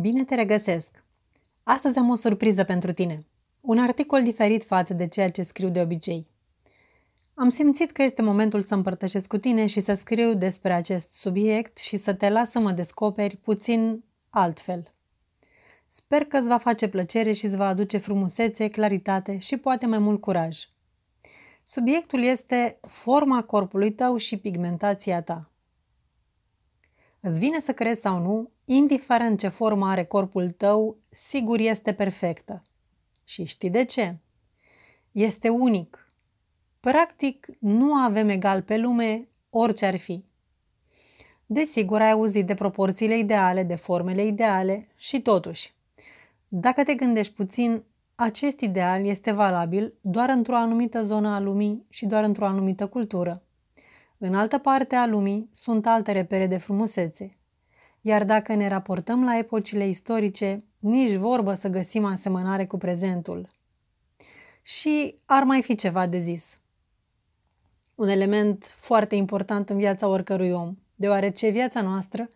Bine 0.00 0.24
te 0.24 0.34
regăsesc! 0.34 1.04
Astăzi 1.62 1.98
am 1.98 2.10
o 2.10 2.14
surpriză 2.14 2.64
pentru 2.64 2.92
tine. 2.92 3.26
Un 3.60 3.78
articol 3.78 4.22
diferit 4.22 4.64
față 4.64 4.94
de 4.94 5.08
ceea 5.08 5.30
ce 5.30 5.42
scriu 5.42 5.68
de 5.68 5.80
obicei. 5.80 6.26
Am 7.34 7.48
simțit 7.48 7.90
că 7.90 8.02
este 8.02 8.22
momentul 8.22 8.62
să 8.62 8.74
împărtășesc 8.74 9.26
cu 9.26 9.38
tine 9.38 9.66
și 9.66 9.80
să 9.80 9.94
scriu 9.94 10.34
despre 10.34 10.72
acest 10.72 11.10
subiect 11.10 11.78
și 11.78 11.96
să 11.96 12.14
te 12.14 12.28
las 12.28 12.50
să 12.50 12.58
mă 12.58 12.72
descoperi 12.72 13.36
puțin 13.36 14.04
altfel. 14.30 14.94
Sper 15.86 16.24
că 16.24 16.36
îți 16.36 16.48
va 16.48 16.58
face 16.58 16.88
plăcere 16.88 17.32
și 17.32 17.44
îți 17.44 17.56
va 17.56 17.66
aduce 17.66 17.98
frumusețe, 17.98 18.68
claritate 18.68 19.38
și 19.38 19.56
poate 19.56 19.86
mai 19.86 19.98
mult 19.98 20.20
curaj. 20.20 20.68
Subiectul 21.62 22.22
este 22.22 22.78
forma 22.80 23.42
corpului 23.42 23.92
tău 23.92 24.16
și 24.16 24.36
pigmentația 24.36 25.22
ta. 25.22 25.50
Îți 27.20 27.38
vine 27.38 27.60
să 27.60 27.72
crezi 27.72 28.00
sau 28.00 28.18
nu, 28.18 28.50
indiferent 28.64 29.38
ce 29.38 29.48
formă 29.48 29.86
are 29.86 30.04
corpul 30.04 30.50
tău, 30.50 30.96
sigur 31.08 31.58
este 31.58 31.92
perfectă. 31.92 32.62
Și 33.24 33.44
știi 33.44 33.70
de 33.70 33.84
ce? 33.84 34.16
Este 35.12 35.48
unic. 35.48 36.12
Practic, 36.80 37.46
nu 37.58 37.94
avem 37.94 38.28
egal 38.28 38.62
pe 38.62 38.76
lume 38.76 39.28
orice 39.50 39.86
ar 39.86 39.96
fi. 39.96 40.24
Desigur, 41.46 42.00
ai 42.00 42.10
auzit 42.10 42.46
de 42.46 42.54
proporțiile 42.54 43.18
ideale, 43.18 43.62
de 43.62 43.74
formele 43.74 44.24
ideale 44.24 44.88
și 44.96 45.20
totuși. 45.20 45.74
Dacă 46.48 46.82
te 46.82 46.94
gândești 46.94 47.34
puțin, 47.34 47.82
acest 48.14 48.60
ideal 48.60 49.04
este 49.04 49.32
valabil 49.32 49.94
doar 50.00 50.28
într-o 50.28 50.56
anumită 50.56 51.02
zonă 51.02 51.28
a 51.28 51.40
lumii 51.40 51.86
și 51.88 52.06
doar 52.06 52.24
într-o 52.24 52.46
anumită 52.46 52.86
cultură. 52.86 53.45
În 54.18 54.34
altă 54.34 54.58
parte 54.58 54.94
a 54.94 55.06
lumii 55.06 55.48
sunt 55.52 55.86
alte 55.86 56.12
repere 56.12 56.46
de 56.46 56.56
frumusețe. 56.56 57.36
Iar 58.00 58.24
dacă 58.24 58.54
ne 58.54 58.68
raportăm 58.68 59.24
la 59.24 59.38
epocile 59.38 59.88
istorice, 59.88 60.64
nici 60.78 61.14
vorbă 61.14 61.54
să 61.54 61.68
găsim 61.68 62.04
asemănare 62.04 62.66
cu 62.66 62.76
prezentul. 62.76 63.48
Și 64.62 65.18
ar 65.24 65.42
mai 65.42 65.62
fi 65.62 65.74
ceva 65.74 66.06
de 66.06 66.18
zis. 66.18 66.58
Un 67.94 68.08
element 68.08 68.64
foarte 68.64 69.14
important 69.14 69.70
în 69.70 69.76
viața 69.76 70.08
oricărui 70.08 70.50
om, 70.50 70.76
deoarece 70.94 71.48
viața 71.48 71.82
noastră 71.82 72.28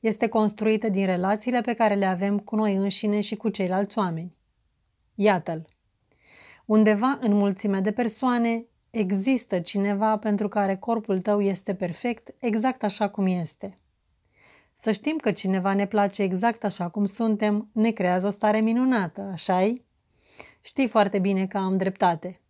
este 0.00 0.28
construită 0.28 0.88
din 0.88 1.06
relațiile 1.06 1.60
pe 1.60 1.74
care 1.74 1.94
le 1.94 2.06
avem 2.06 2.38
cu 2.38 2.56
noi 2.56 2.74
înșine 2.74 3.20
și 3.20 3.36
cu 3.36 3.48
ceilalți 3.48 3.98
oameni. 3.98 4.36
Iată-l. 5.14 5.66
Undeva 6.64 7.18
în 7.20 7.32
mulțimea 7.32 7.80
de 7.80 7.92
persoane 7.92 8.66
există 8.90 9.58
cineva 9.58 10.18
pentru 10.18 10.48
care 10.48 10.76
corpul 10.76 11.20
tău 11.20 11.40
este 11.40 11.74
perfect 11.74 12.34
exact 12.38 12.82
așa 12.82 13.08
cum 13.08 13.26
este. 13.26 13.78
Să 14.72 14.92
știm 14.92 15.16
că 15.16 15.32
cineva 15.32 15.74
ne 15.74 15.86
place 15.86 16.22
exact 16.22 16.64
așa 16.64 16.88
cum 16.88 17.04
suntem, 17.04 17.68
ne 17.72 17.90
creează 17.90 18.26
o 18.26 18.30
stare 18.30 18.60
minunată, 18.60 19.20
așa-i? 19.32 19.84
Știi 20.60 20.88
foarte 20.88 21.18
bine 21.18 21.46
că 21.46 21.58
am 21.58 21.76
dreptate. 21.76 22.40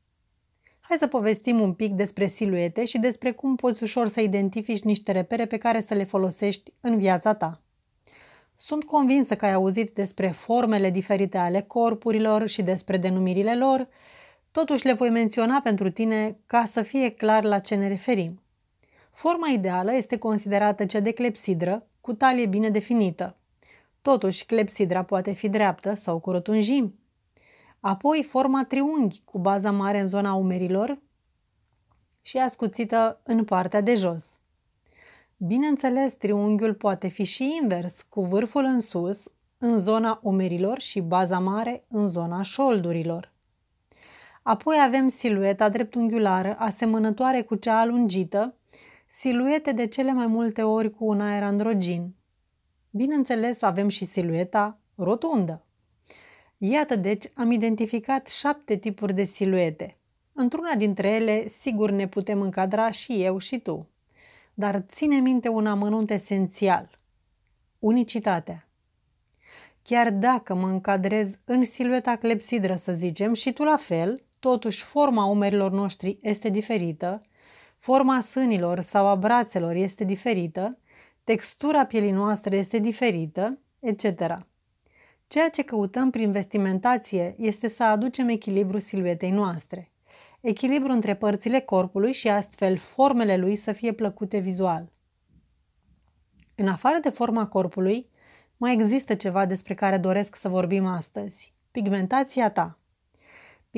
Hai 0.81 0.97
să 0.97 1.07
povestim 1.07 1.61
un 1.61 1.73
pic 1.73 1.93
despre 1.93 2.27
siluete 2.27 2.85
și 2.85 2.99
despre 2.99 3.33
cum 3.33 3.57
poți 3.57 3.83
ușor 3.83 4.09
să 4.09 4.21
identifici 4.21 4.83
niște 4.83 5.13
repere 5.13 5.47
pe 5.47 5.57
care 5.57 5.81
să 5.81 5.95
le 5.95 6.05
folosești 6.05 6.73
în 6.81 6.99
viața 6.99 7.35
ta. 7.35 7.61
Sunt 8.57 8.85
convinsă 8.85 9.37
că 9.37 9.45
ai 9.45 9.53
auzit 9.53 9.95
despre 9.95 10.31
formele 10.31 10.91
diferite 10.91 11.39
ale 11.39 11.61
corpurilor 11.61 12.47
și 12.47 12.63
despre 12.63 12.97
denumirile 12.97 13.57
lor, 13.57 13.89
totuși 14.53 14.85
le 14.85 14.93
voi 14.93 15.11
menționa 15.11 15.61
pentru 15.61 15.91
tine 15.91 16.39
ca 16.47 16.65
să 16.65 16.83
fie 16.83 17.11
clar 17.11 17.45
la 17.45 17.59
ce 17.59 17.75
ne 17.75 17.89
referim. 17.89 18.43
Forma 19.11 19.49
ideală 19.49 19.95
este 19.95 20.19
considerată 20.19 20.87
cea 20.87 21.01
de 21.01 21.11
clepsidră, 21.11 21.87
cu 22.01 22.13
talie 22.13 22.47
bine 22.47 22.71
definită. 22.71 23.37
Totuși, 24.03 24.47
clepsidra 24.47 25.03
poate 25.03 25.33
fi 25.33 25.49
dreaptă 25.49 25.95
sau 25.95 26.19
cu 26.19 26.31
rotunjimi. 26.31 26.95
Apoi, 27.81 28.23
forma 28.23 28.65
triunghi, 28.65 29.23
cu 29.25 29.39
baza 29.39 29.71
mare 29.71 30.01
în 30.01 30.07
zona 30.07 30.35
umerilor 30.35 30.99
și 32.23 32.39
ascuțită 32.39 33.21
în 33.23 33.45
partea 33.45 33.81
de 33.81 33.95
jos. 33.95 34.39
Bineînțeles, 35.37 36.15
triunghiul 36.15 36.75
poate 36.75 37.09
fi 37.09 37.25
și 37.25 37.59
invers, 37.63 38.03
cu 38.03 38.25
vârful 38.25 38.65
în 38.65 38.81
sus, 38.81 39.23
în 39.59 39.79
zona 39.79 40.21
umerilor 40.23 40.81
și 40.81 41.01
baza 41.01 41.39
mare 41.39 41.85
în 41.89 42.07
zona 42.07 42.43
șoldurilor. 42.43 43.33
Apoi 44.49 44.77
avem 44.81 45.09
silueta 45.09 45.69
dreptunghiulară, 45.69 46.57
asemănătoare 46.59 47.43
cu 47.43 47.55
cea 47.55 47.81
alungită, 47.81 48.55
siluete 49.07 49.73
de 49.73 49.87
cele 49.87 50.13
mai 50.13 50.27
multe 50.27 50.63
ori 50.63 50.91
cu 50.91 51.05
un 51.05 51.21
aer 51.21 51.43
androgin. 51.43 52.15
Bineînțeles, 52.91 53.63
avem 53.63 53.89
și 53.89 54.05
silueta 54.05 54.79
rotundă. 54.95 55.65
Iată 56.59 56.97
deci, 56.97 57.25
am 57.35 57.51
identificat 57.51 58.29
șapte 58.29 58.77
tipuri 58.77 59.15
de 59.15 59.25
siluete. 59.25 59.97
Într-una 60.33 60.75
dintre 60.75 61.09
ele, 61.09 61.47
sigur 61.47 61.91
ne 61.91 62.09
putem 62.09 62.41
încadra 62.41 62.91
și 62.91 63.23
eu 63.23 63.39
și 63.39 63.59
tu. 63.59 63.89
Dar 64.55 64.85
ține 64.87 65.19
minte 65.19 65.49
un 65.49 65.67
amănunt 65.67 66.11
esențial. 66.11 66.99
Unicitatea. 67.79 68.69
Chiar 69.83 70.11
dacă 70.11 70.55
mă 70.55 70.67
încadrez 70.67 71.39
în 71.45 71.65
silueta 71.65 72.17
clepsidră, 72.17 72.75
să 72.75 72.93
zicem, 72.93 73.35
și 73.35 73.53
tu 73.53 73.63
la 73.63 73.77
fel, 73.77 74.23
totuși 74.39 74.83
forma 74.83 75.25
umerilor 75.25 75.71
noștri 75.71 76.17
este 76.21 76.49
diferită, 76.49 77.23
forma 77.79 78.21
sânilor 78.21 78.81
sau 78.81 79.07
a 79.07 79.17
brațelor 79.17 79.75
este 79.75 80.05
diferită, 80.05 80.79
textura 81.25 81.87
pielii 81.87 82.11
noastre 82.11 82.57
este 82.57 82.79
diferită, 82.79 83.59
etc. 83.81 84.05
Ceea 85.27 85.49
ce 85.49 85.63
căutăm 85.63 86.11
prin 86.11 86.33
vestimentație 86.33 87.35
este 87.39 87.69
să 87.69 87.85
aducem 87.85 88.29
echilibru 88.29 88.79
siluetei 88.79 89.31
noastre. 89.31 89.93
Echilibru 90.41 90.93
între 90.93 91.15
părțile 91.15 91.61
corpului 91.61 92.13
și 92.13 92.29
astfel 92.29 92.77
formele 92.77 93.37
lui 93.37 93.57
să 93.57 93.73
fie 93.73 93.93
plăcute 93.93 94.39
vizual. 94.39 94.93
În 96.55 96.69
afară 96.69 96.99
de 97.03 97.11
forma 97.11 97.47
corpului, 97.47 98.11
mai 98.57 98.73
există 98.73 99.15
ceva 99.15 99.47
despre 99.47 99.75
care 99.75 99.97
doresc 99.97 100.37
să 100.37 100.49
vorbim 100.49 100.87
astăzi. 100.87 101.55
Pigmentația 101.71 102.51
ta. 102.51 102.79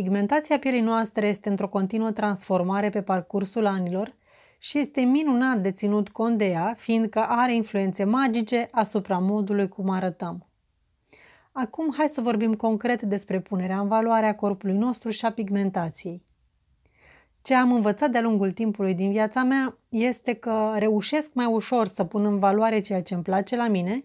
Pigmentația 0.00 0.59
pielii 0.59 0.81
noastre 0.81 1.27
este 1.27 1.49
într-o 1.49 1.69
continuă 1.69 2.11
transformare 2.11 2.88
pe 2.88 3.03
parcursul 3.03 3.66
anilor 3.66 4.15
și 4.59 4.78
este 4.78 5.00
minunat 5.00 5.59
de 5.59 5.71
ținut 5.71 6.09
cont 6.09 6.38
de 6.38 6.44
ea, 6.44 6.75
fiindcă 6.77 7.19
are 7.28 7.55
influențe 7.55 8.05
magice 8.05 8.69
asupra 8.71 9.19
modului 9.19 9.69
cum 9.69 9.91
arătăm. 9.91 10.47
Acum 11.53 11.94
hai 11.97 12.09
să 12.09 12.21
vorbim 12.21 12.55
concret 12.55 13.03
despre 13.03 13.41
punerea 13.41 13.78
în 13.78 13.89
valoare 13.89 14.27
a 14.27 14.34
corpului 14.34 14.77
nostru 14.77 15.10
și 15.10 15.25
a 15.25 15.33
pigmentației. 15.33 16.22
Ce 17.43 17.55
am 17.55 17.72
învățat 17.72 18.10
de-a 18.10 18.21
lungul 18.22 18.53
timpului 18.53 18.94
din 18.94 19.10
viața 19.10 19.43
mea 19.43 19.78
este 19.89 20.34
că 20.34 20.75
reușesc 20.77 21.34
mai 21.34 21.47
ușor 21.47 21.87
să 21.87 22.05
pun 22.05 22.25
în 22.25 22.39
valoare 22.39 22.81
ceea 22.81 23.03
ce 23.03 23.15
îmi 23.15 23.22
place 23.22 23.56
la 23.56 23.69
mine, 23.69 24.05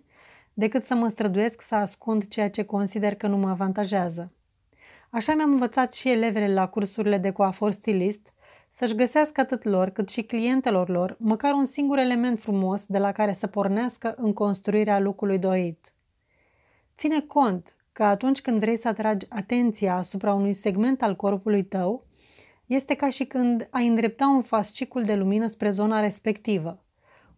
decât 0.53 0.83
să 0.83 0.95
mă 0.95 1.07
străduiesc 1.07 1.61
să 1.61 1.75
ascund 1.75 2.27
ceea 2.27 2.49
ce 2.49 2.63
consider 2.63 3.15
că 3.15 3.27
nu 3.27 3.37
mă 3.37 3.49
avantajează. 3.49 4.31
Așa 5.15 5.33
mi-am 5.33 5.51
învățat 5.51 5.93
și 5.93 6.09
elevele 6.09 6.53
la 6.53 6.67
cursurile 6.67 7.17
de 7.17 7.31
coafor 7.31 7.71
stilist 7.71 8.33
să-și 8.69 8.95
găsească 8.95 9.41
atât 9.41 9.63
lor 9.63 9.89
cât 9.89 10.09
și 10.09 10.23
clientelor 10.23 10.89
lor 10.89 11.15
măcar 11.19 11.53
un 11.53 11.65
singur 11.65 11.97
element 11.97 12.39
frumos 12.39 12.85
de 12.85 12.97
la 12.97 13.11
care 13.11 13.33
să 13.33 13.47
pornească 13.47 14.13
în 14.17 14.33
construirea 14.33 14.99
lucrului 14.99 15.39
dorit. 15.39 15.93
Ține 16.97 17.19
cont 17.19 17.75
că 17.91 18.03
atunci 18.03 18.41
când 18.41 18.59
vrei 18.59 18.77
să 18.77 18.87
atragi 18.87 19.25
atenția 19.29 19.95
asupra 19.95 20.33
unui 20.33 20.53
segment 20.53 21.01
al 21.01 21.15
corpului 21.15 21.63
tău, 21.63 22.05
este 22.65 22.93
ca 22.93 23.09
și 23.09 23.25
când 23.25 23.67
ai 23.71 23.87
îndrepta 23.87 24.27
un 24.27 24.41
fascicul 24.41 25.03
de 25.03 25.15
lumină 25.15 25.47
spre 25.47 25.69
zona 25.69 25.99
respectivă. 25.99 26.83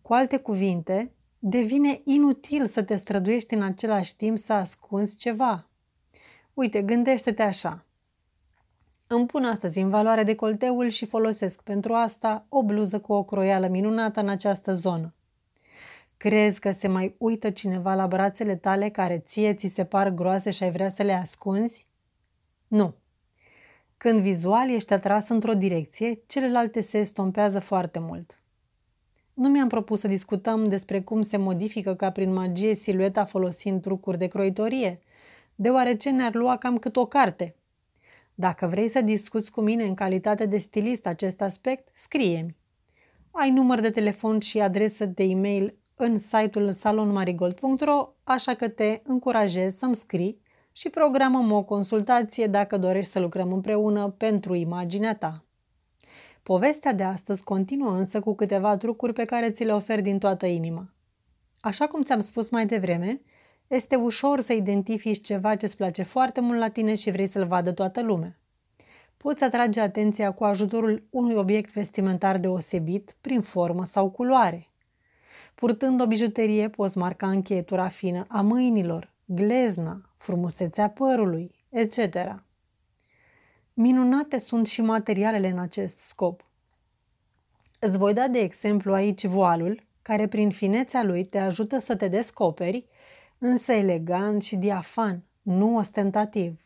Cu 0.01 0.13
alte 0.13 0.37
cuvinte, 0.37 1.11
devine 1.39 2.01
inutil 2.03 2.65
să 2.65 2.83
te 2.83 2.95
străduiești 2.95 3.53
în 3.53 3.61
același 3.61 4.15
timp 4.15 4.37
să 4.37 4.53
ascunzi 4.53 5.15
ceva. 5.15 5.67
Uite, 6.57 6.81
gândește-te 6.81 7.41
așa. 7.41 7.85
Îmi 9.07 9.25
pun 9.25 9.43
astăzi 9.43 9.79
în 9.79 9.89
valoare 9.89 10.23
decolteul 10.23 10.89
și 10.89 11.05
folosesc 11.05 11.61
pentru 11.61 11.93
asta 11.93 12.45
o 12.49 12.63
bluză 12.63 12.99
cu 12.99 13.13
o 13.13 13.23
croială 13.23 13.67
minunată 13.67 14.19
în 14.19 14.29
această 14.29 14.73
zonă. 14.73 15.13
Crezi 16.17 16.59
că 16.59 16.71
se 16.71 16.87
mai 16.87 17.15
uită 17.17 17.49
cineva 17.49 17.93
la 17.93 18.07
brațele 18.07 18.55
tale 18.55 18.89
care 18.89 19.17
ție 19.17 19.53
ți 19.53 19.67
se 19.67 19.85
par 19.85 20.09
groase 20.09 20.49
și 20.49 20.63
ai 20.63 20.71
vrea 20.71 20.89
să 20.89 21.03
le 21.03 21.13
ascunzi? 21.13 21.87
Nu. 22.67 22.95
Când 23.97 24.21
vizual 24.21 24.69
ești 24.69 24.93
atras 24.93 25.29
într-o 25.29 25.53
direcție, 25.53 26.21
celelalte 26.25 26.81
se 26.81 26.97
estompează 26.97 27.59
foarte 27.59 27.99
mult. 27.99 28.39
Nu 29.33 29.49
mi-am 29.49 29.67
propus 29.67 29.99
să 29.99 30.07
discutăm 30.07 30.69
despre 30.69 31.01
cum 31.01 31.21
se 31.21 31.37
modifică 31.37 31.95
ca 31.95 32.11
prin 32.11 32.33
magie 32.33 32.75
silueta 32.75 33.25
folosind 33.25 33.81
trucuri 33.81 34.17
de 34.17 34.27
croitorie, 34.27 35.01
deoarece 35.59 36.09
ne-ar 36.09 36.33
lua 36.33 36.57
cam 36.57 36.77
cât 36.77 36.95
o 36.95 37.05
carte. 37.05 37.55
Dacă 38.35 38.67
vrei 38.67 38.89
să 38.89 39.01
discuți 39.01 39.51
cu 39.51 39.61
mine 39.61 39.83
în 39.83 39.93
calitate 39.93 40.45
de 40.45 40.57
stilist 40.57 41.05
acest 41.05 41.41
aspect, 41.41 41.87
scrie-mi. 41.91 42.55
Ai 43.31 43.49
număr 43.49 43.79
de 43.79 43.89
telefon 43.89 44.39
și 44.39 44.59
adresă 44.59 45.05
de 45.05 45.23
e-mail 45.23 45.77
în 45.95 46.17
site-ul 46.17 46.71
salonmarigold.ro, 46.71 48.13
așa 48.23 48.53
că 48.53 48.67
te 48.67 49.01
încurajez 49.03 49.77
să-mi 49.77 49.95
scrii 49.95 50.41
și 50.71 50.89
programăm 50.89 51.51
o 51.51 51.63
consultație 51.63 52.47
dacă 52.47 52.77
dorești 52.77 53.11
să 53.11 53.19
lucrăm 53.19 53.51
împreună 53.51 54.09
pentru 54.09 54.53
imaginea 54.53 55.15
ta. 55.15 55.45
Povestea 56.43 56.93
de 56.93 57.03
astăzi 57.03 57.43
continuă 57.43 57.97
însă 57.97 58.19
cu 58.19 58.35
câteva 58.35 58.77
trucuri 58.77 59.13
pe 59.13 59.25
care 59.25 59.51
ți 59.51 59.63
le 59.63 59.73
ofer 59.73 60.01
din 60.01 60.19
toată 60.19 60.45
inima. 60.45 60.93
Așa 61.59 61.87
cum 61.87 62.01
ți-am 62.01 62.19
spus 62.19 62.49
mai 62.49 62.65
devreme, 62.65 63.21
este 63.67 63.95
ușor 63.95 64.41
să 64.41 64.53
identifici 64.53 65.25
ceva 65.25 65.55
ce 65.55 65.65
îți 65.65 65.77
place 65.77 66.03
foarte 66.03 66.41
mult 66.41 66.59
la 66.59 66.69
tine 66.69 66.95
și 66.95 67.11
vrei 67.11 67.27
să-l 67.27 67.45
vadă 67.45 67.71
toată 67.71 68.01
lumea. 68.01 68.37
Poți 69.17 69.43
atrage 69.43 69.79
atenția 69.79 70.31
cu 70.31 70.43
ajutorul 70.43 71.07
unui 71.09 71.35
obiect 71.35 71.73
vestimentar 71.73 72.39
deosebit 72.39 73.15
prin 73.21 73.41
formă 73.41 73.85
sau 73.85 74.09
culoare. 74.09 74.67
Purtând 75.55 76.01
o 76.01 76.07
bijuterie, 76.07 76.69
poți 76.69 76.97
marca 76.97 77.29
încheietura 77.29 77.87
fină 77.87 78.25
a 78.27 78.41
mâinilor, 78.41 79.13
glezna, 79.25 80.01
frumusețea 80.17 80.89
părului, 80.89 81.55
etc. 81.69 82.17
Minunate 83.73 84.39
sunt 84.39 84.67
și 84.67 84.81
materialele 84.81 85.49
în 85.49 85.59
acest 85.59 85.97
scop. 85.97 86.45
Îți 87.79 87.97
voi 87.97 88.13
da 88.13 88.27
de 88.27 88.39
exemplu 88.39 88.93
aici 88.93 89.25
voalul, 89.25 89.83
care 90.01 90.27
prin 90.27 90.49
finețea 90.49 91.03
lui 91.03 91.25
te 91.25 91.39
ajută 91.39 91.77
să 91.77 91.95
te 91.95 92.07
descoperi, 92.07 92.85
însă 93.37 93.71
elegant 93.71 94.43
și 94.43 94.55
diafan, 94.55 95.23
nu 95.41 95.75
ostentativ. 95.75 96.61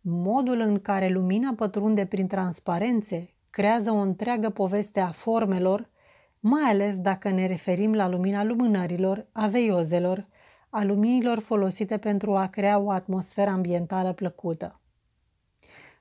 Modul 0.00 0.60
în 0.60 0.80
care 0.80 1.08
lumina 1.08 1.54
pătrunde 1.56 2.06
prin 2.06 2.26
transparențe 2.26 3.30
creează 3.50 3.90
o 3.90 3.96
întreagă 3.96 4.50
poveste 4.50 5.00
a 5.00 5.10
formelor, 5.10 5.90
mai 6.40 6.70
ales 6.70 6.98
dacă 6.98 7.30
ne 7.30 7.46
referim 7.46 7.92
la 7.92 8.08
lumina 8.08 8.44
lumânărilor, 8.44 9.26
a 9.32 9.46
veiozelor, 9.46 10.26
a 10.70 10.84
luminilor 10.84 11.38
folosite 11.38 11.98
pentru 11.98 12.36
a 12.36 12.46
crea 12.46 12.78
o 12.78 12.90
atmosferă 12.90 13.50
ambientală 13.50 14.12
plăcută. 14.12 14.80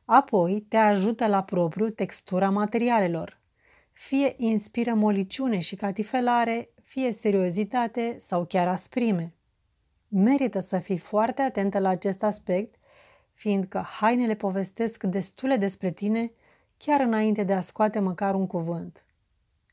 Apoi 0.06 0.66
te 0.70 0.78
ajută 0.78 1.28
la 1.28 1.44
propriu 1.44 1.90
textura 1.90 2.50
materialelor. 2.50 3.42
Fie 3.92 4.34
inspiră 4.38 4.94
moliciune 4.94 5.60
și 5.60 5.76
catifelare, 5.76 6.70
fie 6.84 7.12
seriozitate 7.12 8.16
sau 8.18 8.46
chiar 8.46 8.68
asprime. 8.68 9.36
Merită 10.16 10.60
să 10.60 10.78
fii 10.78 10.98
foarte 10.98 11.42
atentă 11.42 11.80
la 11.80 11.90
acest 11.90 12.24
aspect, 12.24 12.76
fiindcă 13.32 13.86
hainele 14.00 14.36
povestesc 14.36 15.04
destule 15.04 15.56
despre 15.56 15.92
tine 15.92 16.32
chiar 16.78 17.00
înainte 17.00 17.44
de 17.44 17.54
a 17.54 17.62
scoate 17.62 18.00
măcar 18.00 18.36
un 18.36 18.48
cuvânt. 18.48 19.06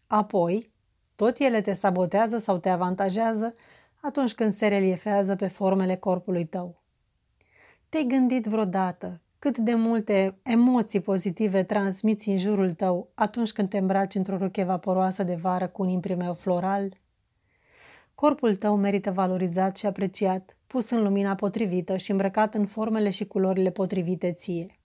Apoi, 0.07 0.71
tot 1.17 1.39
ele 1.39 1.61
te 1.61 1.73
sabotează 1.73 2.39
sau 2.39 2.59
te 2.59 2.69
avantajează 2.69 3.55
atunci 4.01 4.35
când 4.35 4.53
se 4.53 4.67
reliefează 4.67 5.37
pe 5.37 5.47
formele 5.47 5.97
corpului 5.97 6.45
tău. 6.45 6.83
Te-ai 7.89 8.05
gândit 8.05 8.45
vreodată 8.45 9.21
cât 9.39 9.59
de 9.59 9.75
multe 9.75 10.39
emoții 10.43 11.01
pozitive 11.01 11.63
transmiți 11.63 12.29
în 12.29 12.37
jurul 12.37 12.73
tău 12.73 13.11
atunci 13.15 13.53
când 13.53 13.69
te 13.69 13.79
îmbraci 13.79 14.15
într-o 14.15 14.37
roche 14.37 14.63
vaporoasă 14.63 15.23
de 15.23 15.35
vară 15.35 15.69
cu 15.69 15.83
un 15.83 15.89
imprimeu 15.89 16.35
floral? 16.35 17.00
Corpul 18.21 18.55
tău 18.55 18.77
merită 18.77 19.11
valorizat 19.11 19.77
și 19.77 19.87
apreciat, 19.87 20.57
pus 20.67 20.91
în 20.91 21.03
lumina 21.03 21.35
potrivită 21.35 21.97
și 21.97 22.11
îmbrăcat 22.11 22.55
în 22.55 22.67
formele 22.67 23.11
și 23.11 23.27
culorile 23.27 23.71
potrivite 23.71 24.33
ție. 24.33 24.79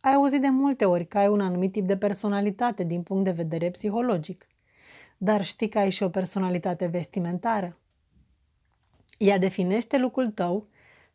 Ai 0.00 0.12
auzit 0.12 0.40
de 0.40 0.48
multe 0.48 0.84
ori 0.84 1.06
că 1.06 1.18
ai 1.18 1.28
un 1.28 1.40
anumit 1.40 1.72
tip 1.72 1.86
de 1.86 1.96
personalitate 1.96 2.84
din 2.84 3.02
punct 3.02 3.24
de 3.24 3.30
vedere 3.30 3.70
psihologic, 3.70 4.46
dar 5.18 5.44
știi 5.44 5.68
că 5.68 5.78
ai 5.78 5.90
și 5.90 6.02
o 6.02 6.08
personalitate 6.08 6.86
vestimentară. 6.86 7.78
Ea 9.18 9.38
definește 9.38 9.98
lucrul 9.98 10.26
tău, 10.26 10.66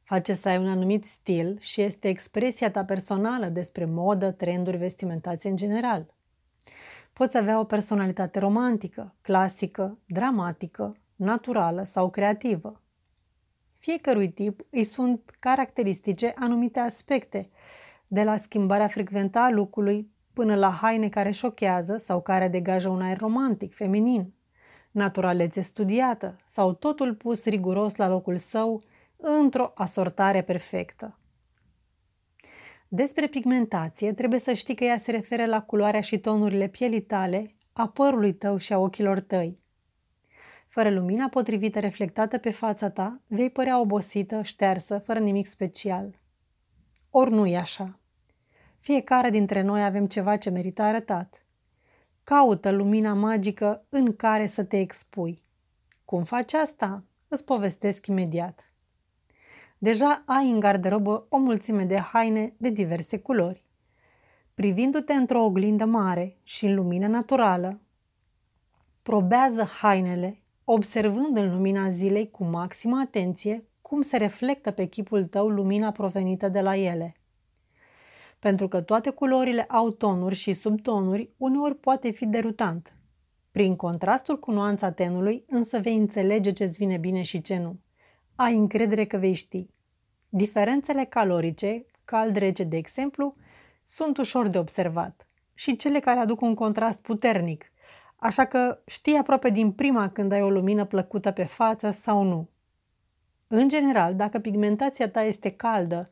face 0.03 0.33
să 0.33 0.47
ai 0.47 0.57
un 0.57 0.67
anumit 0.67 1.05
stil 1.05 1.57
și 1.59 1.81
este 1.81 2.07
expresia 2.07 2.71
ta 2.71 2.85
personală 2.85 3.45
despre 3.45 3.85
modă, 3.85 4.31
trenduri, 4.31 4.77
vestimentație 4.77 5.49
în 5.49 5.55
general. 5.55 6.16
Poți 7.17 7.37
avea 7.37 7.59
o 7.59 7.63
personalitate 7.63 8.39
romantică, 8.39 9.15
clasică, 9.21 9.97
dramatică, 10.07 10.97
naturală 11.15 11.83
sau 11.83 12.09
creativă. 12.09 12.81
Fiecărui 13.77 14.31
tip 14.31 14.61
îi 14.69 14.83
sunt 14.83 15.35
caracteristice 15.39 16.33
anumite 16.35 16.79
aspecte, 16.79 17.49
de 18.07 18.23
la 18.23 18.37
schimbarea 18.37 18.87
frecventă 18.87 19.39
a 19.39 19.49
lucrului 19.49 20.11
până 20.33 20.55
la 20.55 20.69
haine 20.69 21.09
care 21.09 21.31
șochează 21.31 21.97
sau 21.97 22.21
care 22.21 22.47
degajă 22.47 22.89
un 22.89 23.01
aer 23.01 23.17
romantic, 23.17 23.75
feminin 23.75 24.33
naturalețe 24.91 25.61
studiată 25.61 26.35
sau 26.45 26.73
totul 26.73 27.15
pus 27.15 27.45
riguros 27.45 27.95
la 27.95 28.07
locul 28.07 28.35
său 28.35 28.83
într-o 29.15 29.71
asortare 29.75 30.41
perfectă. 30.41 31.17
Despre 32.87 33.27
pigmentație 33.27 34.13
trebuie 34.13 34.39
să 34.39 34.53
știi 34.53 34.75
că 34.75 34.83
ea 34.83 34.97
se 34.97 35.11
referă 35.11 35.45
la 35.45 35.61
culoarea 35.61 36.01
și 36.01 36.19
tonurile 36.19 36.67
pielii 36.67 37.01
tale, 37.01 37.55
a 37.73 37.87
părului 37.87 38.33
tău 38.33 38.57
și 38.57 38.73
a 38.73 38.77
ochilor 38.77 39.19
tăi. 39.19 39.59
Fără 40.67 40.89
lumina 40.89 41.29
potrivită 41.29 41.79
reflectată 41.79 42.37
pe 42.37 42.49
fața 42.49 42.89
ta, 42.89 43.21
vei 43.27 43.49
părea 43.49 43.79
obosită, 43.79 44.41
ștersă, 44.41 44.97
fără 44.97 45.19
nimic 45.19 45.45
special. 45.45 46.19
Ori 47.09 47.31
nu 47.31 47.45
e 47.45 47.57
așa. 47.57 47.99
Fiecare 48.79 49.29
dintre 49.29 49.61
noi 49.61 49.83
avem 49.83 50.05
ceva 50.05 50.37
ce 50.37 50.49
merită 50.49 50.81
arătat– 50.81 51.41
Caută 52.27 52.69
lumina 52.69 53.13
magică 53.13 53.85
în 53.89 54.15
care 54.15 54.47
să 54.47 54.63
te 54.63 54.79
expui. 54.79 55.43
Cum 56.05 56.23
faci 56.23 56.53
asta? 56.53 57.03
Îți 57.27 57.45
povestesc 57.45 58.07
imediat. 58.07 58.66
Deja 59.77 60.23
ai 60.25 60.51
în 60.51 60.59
garderobă 60.59 61.25
o 61.29 61.37
mulțime 61.37 61.83
de 61.83 61.97
haine 61.97 62.53
de 62.57 62.69
diverse 62.69 63.19
culori. 63.19 63.63
Privindu-te 64.53 65.13
într-o 65.13 65.43
oglindă 65.43 65.85
mare 65.85 66.37
și 66.43 66.65
în 66.65 66.75
lumină 66.75 67.07
naturală, 67.07 67.81
probează 69.01 69.63
hainele, 69.63 70.41
observând 70.63 71.37
în 71.37 71.49
lumina 71.49 71.89
zilei 71.89 72.31
cu 72.31 72.43
maximă 72.43 72.99
atenție 72.99 73.63
cum 73.81 74.01
se 74.01 74.17
reflectă 74.17 74.71
pe 74.71 74.85
chipul 74.85 75.25
tău 75.25 75.49
lumina 75.49 75.91
provenită 75.91 76.49
de 76.49 76.61
la 76.61 76.75
ele– 76.75 77.11
pentru 78.39 78.67
că 78.67 78.81
toate 78.81 79.09
culorile 79.09 79.63
au 79.63 79.89
tonuri 79.89 80.35
și 80.35 80.53
subtonuri, 80.53 81.29
uneori 81.37 81.75
poate 81.75 82.09
fi 82.09 82.25
derutant. 82.25 82.95
Prin 83.51 83.75
contrastul 83.75 84.39
cu 84.39 84.51
nuanța 84.51 84.91
tenului, 84.91 85.45
însă 85.47 85.79
vei 85.79 85.95
înțelege 85.95 86.51
ce-ți 86.51 86.77
vine 86.77 86.97
bine 86.97 87.21
și 87.21 87.41
ce 87.41 87.57
nu. 87.57 87.79
Ai 88.37 88.55
încredere 88.55 89.05
că 89.05 89.17
vei 89.17 89.33
ști. 89.33 89.67
Diferențele 90.29 91.05
calorice, 91.05 91.85
cald-rece 92.05 92.63
de 92.63 92.77
exemplu, 92.77 93.35
sunt 93.83 94.17
ușor 94.17 94.47
de 94.47 94.57
observat 94.57 95.27
și 95.53 95.75
cele 95.75 95.99
care 95.99 96.19
aduc 96.19 96.41
un 96.41 96.55
contrast 96.55 97.01
puternic, 97.01 97.71
așa 98.15 98.45
că 98.45 98.79
știi 98.85 99.17
aproape 99.17 99.49
din 99.49 99.71
prima 99.71 100.09
când 100.09 100.31
ai 100.31 100.41
o 100.41 100.49
lumină 100.49 100.85
plăcută 100.85 101.31
pe 101.31 101.43
față 101.43 101.89
sau 101.89 102.23
nu. 102.23 102.49
În 103.47 103.67
general, 103.67 104.15
dacă 104.15 104.39
pigmentația 104.39 105.09
ta 105.09 105.23
este 105.23 105.49
caldă 105.49 106.11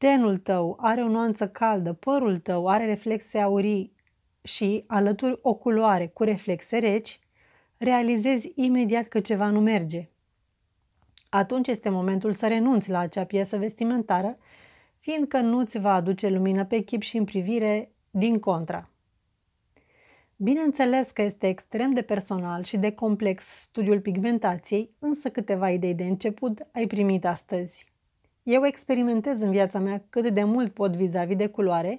tenul 0.00 0.36
tău 0.36 0.76
are 0.80 1.02
o 1.02 1.08
nuanță 1.08 1.48
caldă, 1.48 1.92
părul 1.92 2.38
tău 2.38 2.68
are 2.68 2.84
reflexe 2.84 3.38
aurii 3.38 3.92
și 4.42 4.84
alături 4.86 5.38
o 5.42 5.54
culoare 5.54 6.06
cu 6.06 6.22
reflexe 6.22 6.78
reci, 6.78 7.20
realizezi 7.76 8.52
imediat 8.54 9.06
că 9.06 9.20
ceva 9.20 9.50
nu 9.50 9.60
merge. 9.60 10.08
Atunci 11.30 11.68
este 11.68 11.88
momentul 11.88 12.32
să 12.32 12.48
renunți 12.48 12.90
la 12.90 12.98
acea 12.98 13.24
piesă 13.24 13.56
vestimentară, 13.56 14.38
fiindcă 14.98 15.40
nu 15.40 15.64
ți 15.64 15.78
va 15.78 15.94
aduce 15.94 16.28
lumină 16.28 16.64
pe 16.64 16.80
chip 16.80 17.02
și 17.02 17.16
în 17.16 17.24
privire 17.24 17.92
din 18.10 18.38
contra. 18.38 18.90
Bineînțeles 20.36 21.10
că 21.10 21.22
este 21.22 21.48
extrem 21.48 21.92
de 21.92 22.02
personal 22.02 22.62
și 22.62 22.76
de 22.76 22.92
complex 22.92 23.44
studiul 23.44 24.00
pigmentației, 24.00 24.94
însă 24.98 25.30
câteva 25.30 25.70
idei 25.70 25.94
de 25.94 26.04
început 26.04 26.66
ai 26.72 26.86
primit 26.86 27.24
astăzi. 27.24 27.86
Eu 28.42 28.66
experimentez 28.66 29.40
în 29.40 29.50
viața 29.50 29.78
mea 29.78 30.04
cât 30.10 30.28
de 30.28 30.44
mult 30.44 30.72
pot 30.72 30.96
vis-a-vis 30.96 31.36
de 31.36 31.46
culoare 31.46 31.98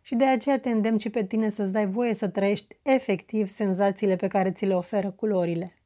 și 0.00 0.14
de 0.14 0.24
aceea 0.24 0.60
te 0.60 0.70
îndemn 0.70 0.98
și 0.98 1.10
pe 1.10 1.24
tine 1.24 1.48
să-ți 1.48 1.72
dai 1.72 1.86
voie 1.86 2.14
să 2.14 2.28
trăiești 2.28 2.76
efectiv 2.82 3.48
senzațiile 3.48 4.16
pe 4.16 4.28
care 4.28 4.52
ți 4.52 4.66
le 4.66 4.74
oferă 4.74 5.10
culorile. 5.10 5.76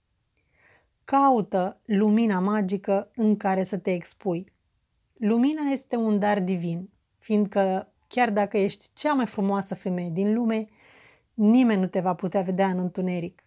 Caută 1.11 1.81
lumina 1.85 2.39
magică 2.39 3.11
în 3.15 3.37
care 3.37 3.65
să 3.65 3.79
te 3.79 3.93
expui. 3.93 4.53
Lumina 5.17 5.63
este 5.71 5.97
un 5.97 6.19
dar 6.19 6.41
divin, 6.41 6.91
fiindcă 7.19 7.93
chiar 8.09 8.31
dacă 8.31 8.59
ești 8.59 8.91
cea 8.95 9.13
mai 9.13 9.27
frumoasă 9.27 9.75
femeie 9.75 10.11
din 10.11 10.35
lume, 10.35 10.69
nimeni 11.35 11.81
nu 11.81 11.87
te 11.87 12.01
va 12.01 12.15
putea 12.15 12.41
vedea 12.41 12.69
în 12.69 12.79
întuneric. 12.79 13.43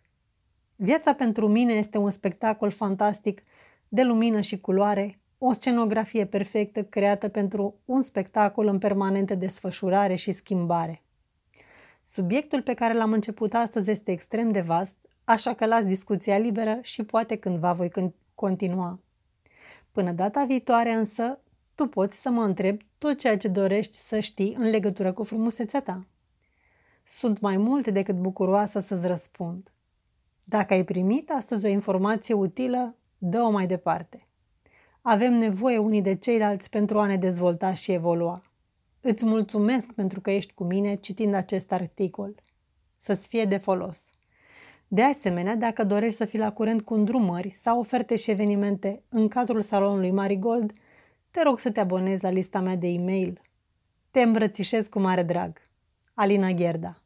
Viața 0.76 1.14
pentru 1.14 1.48
mine 1.48 1.74
este 1.74 1.98
un 1.98 2.10
spectacol 2.10 2.70
fantastic 2.70 3.44
de 3.88 4.04
lumină 4.04 4.42
și 4.42 4.60
culoare 4.60 5.20
o 5.38 5.52
scenografie 5.52 6.26
perfectă 6.26 6.84
creată 6.84 7.28
pentru 7.28 7.76
un 7.86 8.02
spectacol 8.02 8.68
în 8.68 8.78
permanentă 8.78 9.36
desfășurare 9.36 10.16
și 10.16 10.32
schimbare. 10.32 11.02
Subiectul 12.02 12.62
pe 12.62 12.74
care 12.74 12.94
l-am 12.94 13.12
început 13.12 13.54
astăzi 13.54 13.92
este 13.92 14.12
extrem 14.12 14.52
de 14.52 14.62
vast, 14.62 14.98
așa 15.24 15.54
că 15.54 15.66
las 15.66 15.86
discuția 15.86 16.38
liberă 16.38 16.80
și 16.82 17.04
poate 17.04 17.36
cândva 17.36 17.74
voi 17.74 17.92
continua. 18.36 19.00
Până 19.92 20.12
data 20.12 20.44
viitoare 20.44 20.94
însă, 20.94 21.40
tu 21.76 21.88
poți 21.88 22.22
să 22.22 22.30
mă 22.30 22.44
întrebi 22.44 22.86
tot 22.98 23.18
ceea 23.18 23.38
ce 23.38 23.48
dorești 23.48 23.98
să 23.98 24.20
știi 24.20 24.54
în 24.54 24.70
legătură 24.70 25.14
cu 25.14 25.24
frumusețea 25.24 25.82
ta. 25.82 26.08
Sunt 27.06 27.40
mai 27.40 27.58
mult 27.58 27.88
decât 27.88 28.16
bucuroasă 28.16 28.80
să-ți 28.80 29.08
răspund. 29.08 29.72
Dacă 30.44 30.74
ai 30.74 30.84
primit 30.84 31.30
astăzi 31.30 31.66
o 31.66 31.70
informație 31.70 32.34
utilă, 32.34 32.96
dă-o 33.18 33.50
mai 33.50 33.68
departe. 33.68 34.28
Avem 35.02 35.34
nevoie 35.34 35.78
unii 35.78 36.02
de 36.02 36.16
ceilalți 36.16 36.70
pentru 36.70 37.00
a 37.00 37.06
ne 37.06 37.18
dezvolta 37.18 37.74
și 37.74 37.92
evolua. 37.92 38.44
Îți 39.02 39.26
mulțumesc 39.26 39.92
pentru 39.92 40.22
că 40.22 40.32
ești 40.32 40.54
cu 40.54 40.64
mine 40.64 40.96
citind 40.96 41.34
acest 41.34 41.72
articol. 41.72 42.36
Să-ți 42.98 43.28
fie 43.28 43.46
de 43.46 43.58
folos. 43.58 44.10
De 44.94 45.02
asemenea, 45.02 45.56
dacă 45.56 45.84
dorești 45.84 46.16
să 46.16 46.26
fii 46.26 46.40
la 46.40 46.52
curent 46.52 46.82
cu 46.82 46.94
îndrumări 46.94 47.50
sau 47.50 47.80
oferte 47.80 48.16
și 48.16 48.32
evenimente 48.32 49.04
în 49.10 49.28
cadrul 49.28 49.62
salonului 49.62 50.12
Marigold, 50.12 50.72
te 51.32 51.42
rog 51.44 51.60
să 51.60 51.72
te 51.72 51.80
abonezi 51.80 52.24
la 52.24 52.30
lista 52.30 52.60
mea 52.60 52.76
de 52.76 52.88
e-mail. 52.88 53.42
Te 54.12 54.22
îmbrățișez 54.22 54.88
cu 54.88 55.00
mare 55.00 55.24
drag. 55.24 55.58
Alina 56.14 56.52
Gherda 56.52 57.03